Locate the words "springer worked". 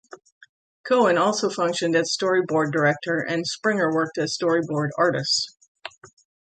3.45-4.17